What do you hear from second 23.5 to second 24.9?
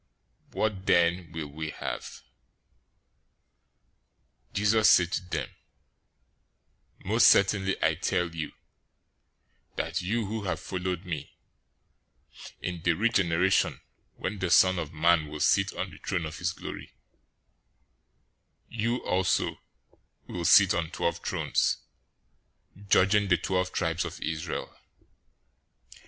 tribes of Israel.